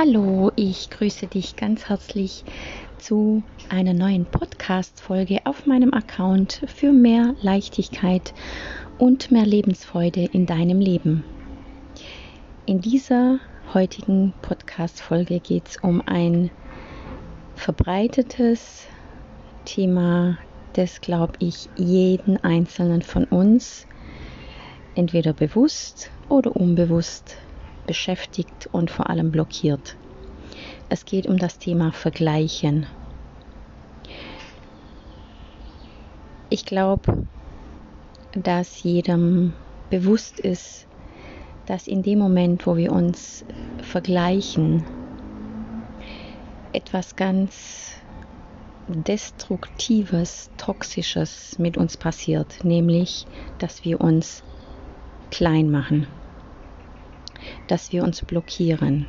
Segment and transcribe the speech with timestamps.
[0.00, 2.44] Hallo, ich grüße dich ganz herzlich
[2.98, 8.32] zu einer neuen Podcast-Folge auf meinem Account für mehr Leichtigkeit
[8.98, 11.24] und mehr Lebensfreude in deinem Leben.
[12.64, 13.40] In dieser
[13.74, 16.52] heutigen Podcast-Folge geht es um ein
[17.56, 18.86] verbreitetes
[19.64, 20.38] Thema,
[20.74, 23.88] das, glaube ich, jeden einzelnen von uns
[24.94, 27.36] entweder bewusst oder unbewusst
[27.88, 29.96] beschäftigt und vor allem blockiert.
[30.90, 32.86] Es geht um das Thema Vergleichen.
[36.50, 37.26] Ich glaube,
[38.32, 39.54] dass jedem
[39.90, 40.86] bewusst ist,
[41.66, 43.44] dass in dem Moment, wo wir uns
[43.82, 44.84] vergleichen,
[46.72, 47.94] etwas ganz
[48.86, 53.26] Destruktives, Toxisches mit uns passiert, nämlich
[53.58, 54.42] dass wir uns
[55.30, 56.06] klein machen
[57.68, 59.06] dass wir uns blockieren,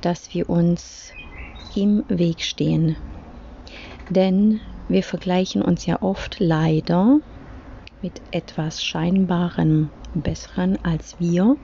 [0.00, 1.12] dass wir uns
[1.74, 2.96] im Weg stehen.
[4.10, 7.18] Denn wir vergleichen uns ja oft leider
[8.02, 11.56] mit etwas Scheinbarem Besseren als wir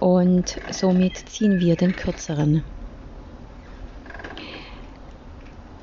[0.00, 2.62] und somit ziehen wir den Kürzeren.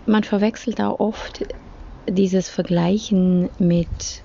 [0.06, 1.46] Man verwechselt auch oft
[2.10, 4.24] dieses Vergleichen mit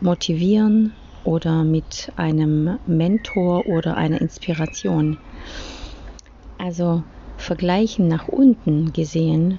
[0.00, 0.92] Motivieren,
[1.28, 5.18] oder mit einem Mentor oder einer Inspiration.
[6.56, 7.02] Also
[7.36, 9.58] vergleichen nach unten gesehen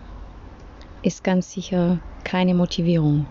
[1.03, 3.27] ist ganz sicher keine Motivierung.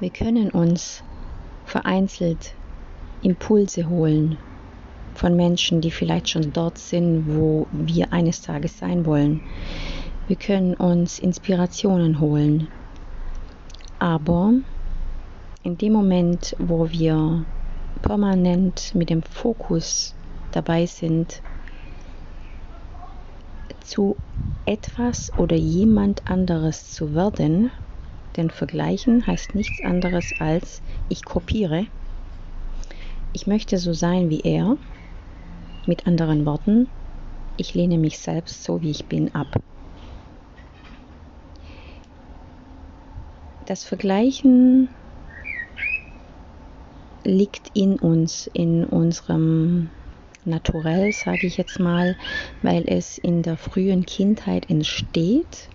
[0.00, 1.04] Wir können uns
[1.66, 2.52] vereinzelt
[3.22, 4.36] Impulse holen
[5.14, 9.40] von Menschen, die vielleicht schon dort sind, wo wir eines Tages sein wollen.
[10.26, 12.66] Wir können uns Inspirationen holen.
[14.00, 14.54] Aber
[15.62, 17.44] in dem Moment, wo wir
[18.02, 20.14] permanent mit dem Fokus
[20.50, 21.40] dabei sind,
[23.84, 24.16] zu
[24.66, 27.70] etwas oder jemand anderes zu werden,
[28.36, 31.86] denn vergleichen heißt nichts anderes als ich kopiere.
[33.32, 34.76] Ich möchte so sein wie er.
[35.86, 36.88] Mit anderen Worten,
[37.56, 39.58] ich lehne mich selbst so wie ich bin ab.
[43.66, 44.88] Das Vergleichen
[47.24, 49.90] liegt in uns, in unserem
[50.44, 52.16] Naturell, sage ich jetzt mal,
[52.62, 55.68] weil es in der frühen Kindheit entsteht,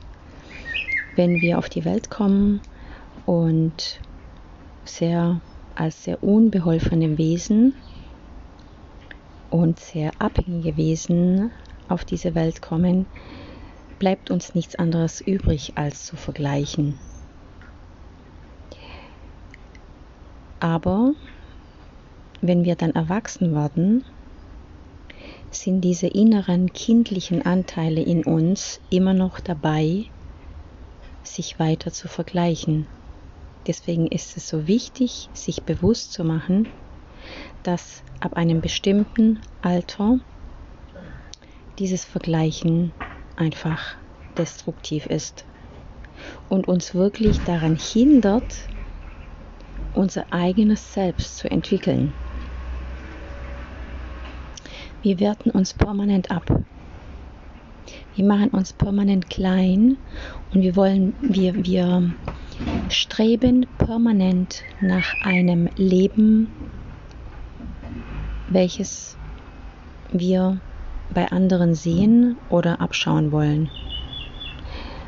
[1.16, 2.62] wenn wir auf die Welt kommen
[3.26, 4.02] und
[4.84, 5.40] sehr
[5.76, 7.74] als sehr unbeholfene Wesen
[9.50, 11.52] und sehr abhängige Wesen
[11.88, 13.06] auf diese Welt kommen,
[14.00, 17.00] bleibt uns nichts anderes übrig, als zu vergleichen.
[20.60, 21.14] Aber
[22.42, 24.06] wenn wir dann erwachsen werden,
[25.50, 30.12] sind diese inneren kindlichen Anteile in uns immer noch dabei,
[31.24, 32.88] sich weiter zu vergleichen.
[33.66, 36.74] Deswegen ist es so wichtig, sich bewusst zu machen,
[37.64, 40.20] dass ab einem bestimmten Alter
[41.80, 42.94] dieses Vergleichen
[43.36, 43.98] einfach
[44.38, 45.46] destruktiv ist
[46.48, 48.70] und uns wirklich daran hindert,
[49.92, 52.16] unser eigenes Selbst zu entwickeln.
[55.08, 56.44] Wir werten uns permanent ab.
[58.14, 59.96] Wir machen uns permanent klein
[60.54, 62.14] und wir wollen, wir, wir
[62.90, 66.50] streben permanent nach einem Leben,
[68.50, 69.16] welches
[70.12, 70.60] wir
[71.14, 73.70] bei anderen sehen oder abschauen wollen.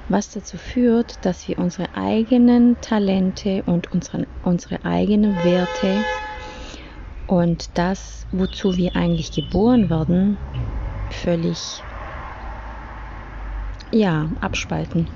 [0.07, 6.05] Was dazu führt, dass wir unsere eigenen Talente und unsere, unsere eigenen Werte
[7.29, 10.37] und das, wozu wir eigentlich geboren werden,
[11.11, 11.83] völlig
[13.91, 15.07] ja, abspalten.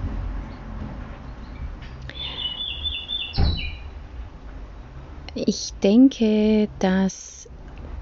[5.34, 7.50] Ich denke, dass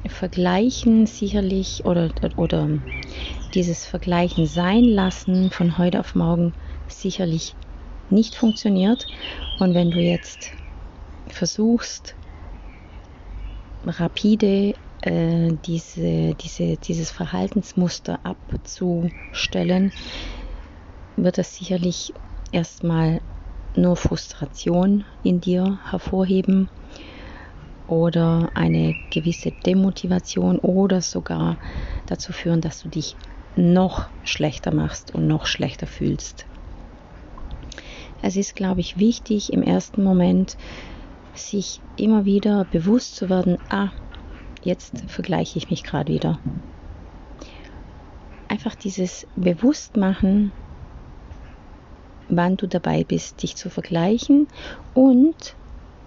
[0.08, 2.68] Vergleichen sicherlich oder, oder
[3.54, 6.52] dieses Vergleichen sein lassen von heute auf morgen
[6.90, 7.56] sicherlich
[8.10, 9.08] nicht funktioniert.
[9.58, 10.50] Und wenn du jetzt
[11.30, 12.16] versuchst,
[13.86, 19.92] rapide äh, diese, diese, dieses Verhaltensmuster abzustellen,
[21.16, 22.14] wird das sicherlich
[22.52, 23.22] erstmal
[23.76, 26.70] nur Frustration in dir hervorheben
[27.88, 31.58] oder eine gewisse Demotivation oder sogar
[32.08, 33.16] dazu führen, dass du dich
[33.56, 36.46] noch schlechter machst und noch schlechter fühlst.
[38.22, 40.56] Es ist, glaube ich, wichtig im ersten Moment
[41.34, 43.90] sich immer wieder bewusst zu werden, ah,
[44.64, 46.40] jetzt vergleiche ich mich gerade wieder.
[48.48, 50.52] Einfach dieses Bewusstmachen,
[52.30, 54.48] wann du dabei bist, dich zu vergleichen
[54.94, 55.56] und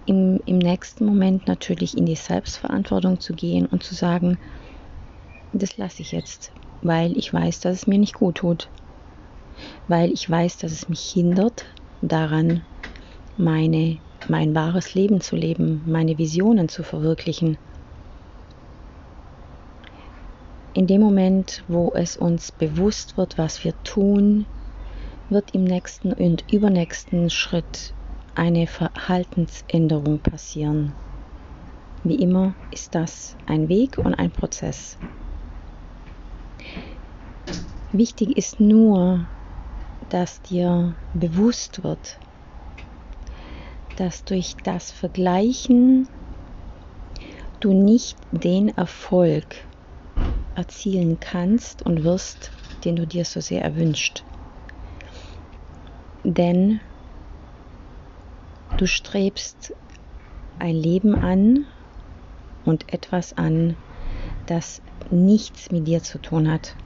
[0.07, 4.39] im, im nächsten Moment natürlich in die Selbstverantwortung zu gehen und zu sagen,
[5.53, 8.69] das lasse ich jetzt, weil ich weiß, dass es mir nicht gut tut,
[9.87, 11.65] weil ich weiß, dass es mich hindert
[12.03, 12.63] daran,
[13.37, 17.59] meine, mein wahres Leben zu leben, meine Visionen zu verwirklichen.
[20.75, 24.47] In dem Moment, wo es uns bewusst wird, was wir tun,
[25.31, 27.95] wird im nächsten und übernächsten Schritt
[28.35, 30.93] eine Verhaltensänderung passieren.
[32.03, 34.99] Wie immer ist das ein Weg und ein Prozess.
[37.93, 39.27] Wichtig ist nur,
[40.11, 42.19] dass dir bewusst wird,
[43.97, 46.09] dass durch das Vergleichen
[47.61, 49.45] du nicht den Erfolg
[50.55, 52.51] erzielen kannst und wirst,
[52.85, 54.23] den du dir so sehr erwünscht.
[56.25, 56.81] Denn
[58.77, 59.75] du strebst
[60.59, 61.67] ein Leben an
[62.65, 63.77] und etwas an,
[64.47, 64.81] das
[65.11, 66.77] nichts mit dir zu tun hat.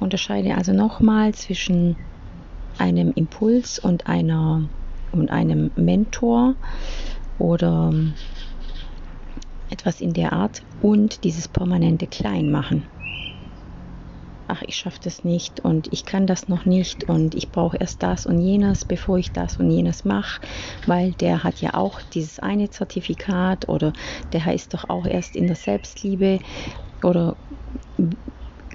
[0.00, 1.96] Unterscheide also nochmal zwischen
[2.82, 4.68] einem Impuls und einer
[5.12, 6.56] und einem Mentor
[7.38, 7.94] oder
[9.70, 12.88] etwas in der Art und dieses permanente Kleinmachen.
[14.48, 18.02] Ach, ich schaffe das nicht und ich kann das noch nicht und ich brauche erst
[18.02, 20.40] das und jenes, bevor ich das und jenes mache,
[20.84, 23.92] weil der hat ja auch dieses eine Zertifikat oder
[24.32, 26.40] der heißt doch auch erst in der Selbstliebe
[27.02, 27.36] oder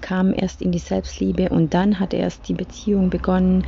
[0.02, 3.66] kam erst in die Selbstliebe und dann hat erst die Beziehung begonnen.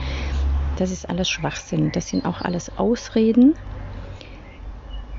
[0.78, 1.92] Das ist alles Schwachsinn.
[1.92, 3.56] Das sind auch alles Ausreden,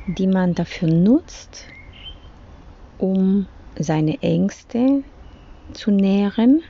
[0.07, 1.67] die man dafür nutzt,
[2.99, 3.47] um
[3.79, 5.05] seine Ängste
[5.73, 6.63] zu nähren,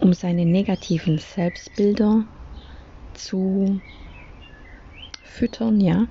[0.00, 2.24] um seine negativen Selbstbilder
[3.14, 3.80] zu
[5.22, 6.06] füttern, ja,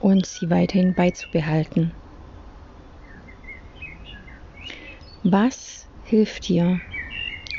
[0.00, 1.92] und sie weiterhin beizubehalten.
[5.24, 6.80] Was hilft dir,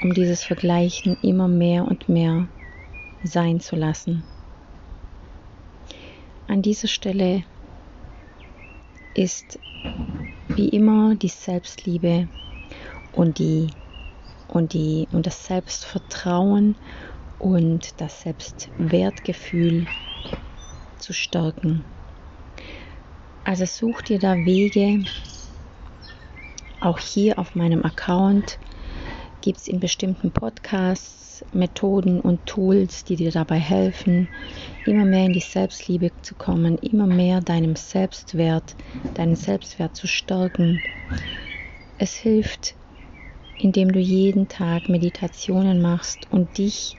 [0.02, 2.48] um dieses Vergleichen immer mehr und mehr
[3.22, 4.24] sein zu lassen?
[6.48, 7.44] An dieser Stelle
[9.14, 9.60] ist
[10.56, 12.30] wie immer die Selbstliebe
[13.12, 13.74] und die
[14.48, 16.78] und die und das Selbstvertrauen
[17.38, 19.90] und das Selbstwertgefühl
[20.98, 21.86] zu stärken.
[23.44, 25.06] Also such dir da Wege,
[26.80, 28.60] auch hier auf meinem Account
[29.42, 34.28] gibt es in bestimmten Podcasts Methoden und Tools, die dir dabei helfen,
[34.86, 38.76] immer mehr in die Selbstliebe zu kommen, immer mehr deinem Selbstwert,
[39.14, 40.82] deinen Selbstwert zu stärken.
[41.98, 42.76] Es hilft,
[43.58, 46.98] indem du jeden Tag Meditationen machst und dich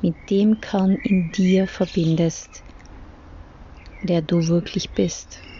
[0.00, 2.64] mit dem Kern in dir verbindest,
[4.02, 5.51] der du wirklich bist.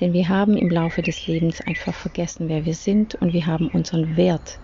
[0.00, 3.68] Denn wir haben im Laufe des Lebens einfach vergessen, wer wir sind und wir haben
[3.68, 4.58] unseren Wert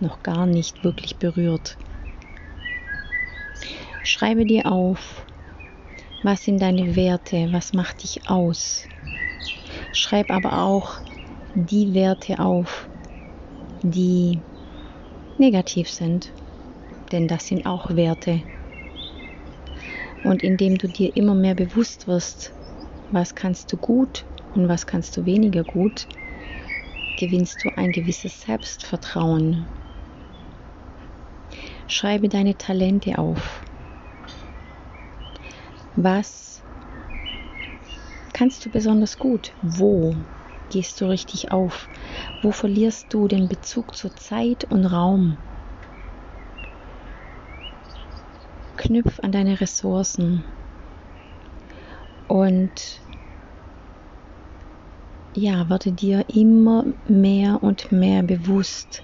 [0.00, 1.76] noch gar nicht wirklich berührt.
[4.02, 5.24] Schreibe dir auf,
[6.22, 8.88] was sind deine Werte, was macht dich aus.
[9.92, 10.98] Schreib aber auch
[11.54, 12.88] die Werte auf,
[13.82, 14.40] die
[15.38, 16.32] negativ sind,
[17.12, 18.42] denn das sind auch Werte.
[20.24, 22.52] Und indem du dir immer mehr bewusst wirst,
[23.12, 26.06] was kannst du gut und was kannst du weniger gut,
[27.16, 29.66] gewinnst du ein gewisses Selbstvertrauen.
[31.86, 33.60] Schreibe deine Talente auf.
[35.96, 36.60] Was
[38.32, 39.52] kannst du besonders gut?
[39.62, 40.16] Wo
[40.70, 41.88] gehst du richtig auf?
[42.42, 45.36] Wo verlierst du den Bezug zur Zeit und Raum?
[48.76, 50.42] Knüpf an deine Ressourcen
[52.28, 53.03] und
[55.36, 59.02] ja, werde dir immer mehr und mehr bewusst,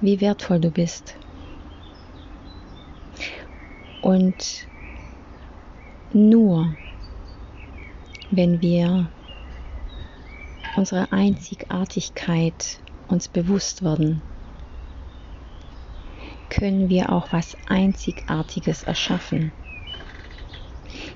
[0.00, 1.14] wie wertvoll du bist.
[4.02, 4.68] Und
[6.12, 6.74] nur
[8.30, 9.08] wenn wir
[10.76, 14.20] unsere Einzigartigkeit uns bewusst werden,
[16.50, 19.52] können wir auch was Einzigartiges erschaffen.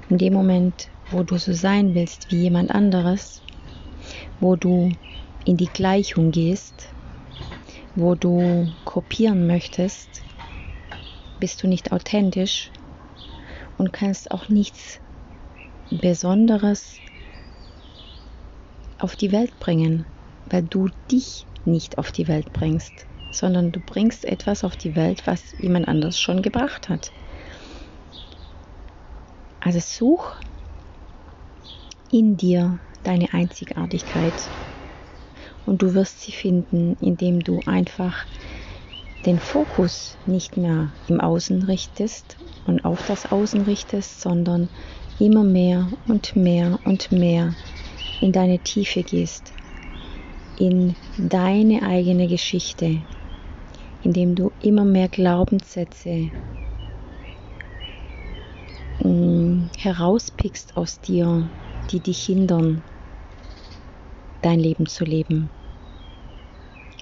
[0.09, 3.43] In dem Moment, wo du so sein willst wie jemand anderes,
[4.38, 4.90] wo du
[5.45, 6.95] in die Gleichung gehst,
[7.95, 10.25] wo du kopieren möchtest,
[11.38, 12.71] bist du nicht authentisch
[13.79, 15.00] und kannst auch nichts
[15.90, 17.00] Besonderes
[18.99, 20.05] auf die Welt bringen,
[20.47, 25.26] weil du dich nicht auf die Welt bringst, sondern du bringst etwas auf die Welt,
[25.26, 27.11] was jemand anders schon gebracht hat.
[29.61, 30.37] Also such
[32.12, 34.50] in dir deine Einzigartigkeit.
[35.67, 38.26] Und du wirst sie finden, indem du einfach
[39.26, 44.69] den Fokus nicht mehr im Außen richtest und auf das Außen richtest, sondern
[45.19, 47.55] immer mehr und mehr und mehr
[48.21, 49.52] in deine Tiefe gehst,
[50.59, 53.02] in deine eigene Geschichte,
[54.02, 56.31] indem du immer mehr Glaubenssätze
[59.02, 61.50] mm, herauspickst aus dir,
[61.90, 62.82] die dich hindern,
[64.42, 65.50] dein Leben zu leben.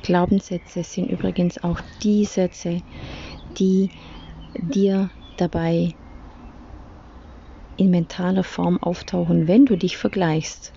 [0.03, 2.81] Glaubenssätze sind übrigens auch die Sätze,
[3.59, 3.91] die
[4.55, 5.95] dir dabei
[7.77, 10.73] in mentaler Form auftauchen, wenn du dich vergleichst.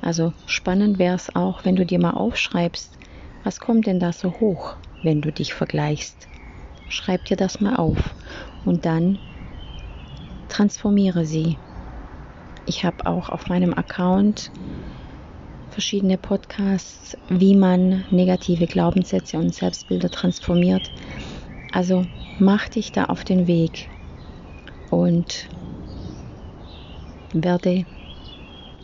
[0.00, 2.98] Also spannend wäre es auch, wenn du dir mal aufschreibst,
[3.42, 6.28] was kommt denn da so hoch, wenn du dich vergleichst.
[6.88, 8.14] Schreib dir das mal auf
[8.64, 9.18] und dann
[10.48, 11.63] transformiere sie.
[12.66, 14.50] Ich habe auch auf meinem Account
[15.70, 20.90] verschiedene Podcasts, wie man negative Glaubenssätze und Selbstbilder transformiert.
[21.72, 22.06] Also
[22.38, 23.88] mach dich da auf den Weg
[24.90, 25.48] und
[27.32, 27.84] werde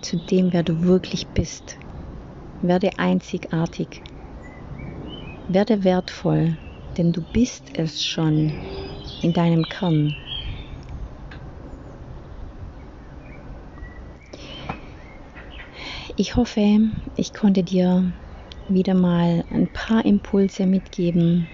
[0.02, 1.76] zu dem, wer du wirklich bist.
[2.62, 4.02] Werde einzigartig.
[5.48, 6.58] Werde wertvoll,
[6.98, 8.52] denn du bist es schon
[9.22, 10.16] in deinem Kern.
[16.20, 16.80] Ich hoffe,
[17.16, 18.12] ich konnte dir
[18.68, 21.48] wieder mal ein paar Impulse mitgeben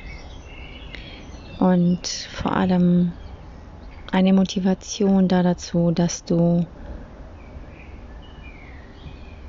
[1.61, 3.12] und vor allem
[4.11, 6.66] eine Motivation da dazu, dass du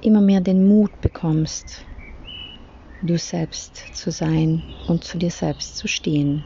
[0.03, 1.83] immer mehr den Mut bekommst,
[3.01, 6.43] du selbst zu sein und zu dir selbst zu stehen.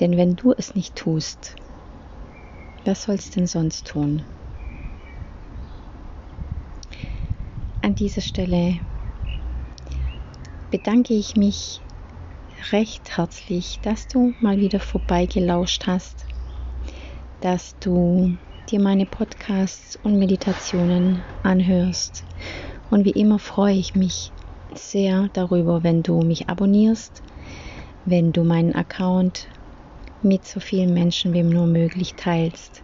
[0.00, 1.54] Denn wenn du es nicht tust,
[2.84, 4.35] wer soll es denn sonst tun?
[7.96, 8.78] Dieser Stelle
[10.70, 11.80] bedanke ich mich
[12.72, 16.26] recht herzlich, dass du mal wieder vorbeigelauscht hast,
[17.40, 18.36] dass du
[18.70, 22.24] dir meine Podcasts und Meditationen anhörst.
[22.90, 24.30] Und wie immer freue ich mich
[24.74, 27.22] sehr darüber, wenn du mich abonnierst,
[28.04, 29.48] wenn du meinen Account
[30.22, 32.82] mit so vielen Menschen wie nur möglich teilst.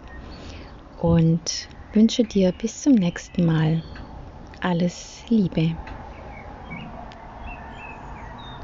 [1.00, 3.83] Und wünsche dir bis zum nächsten Mal
[4.62, 5.78] alles Liebe.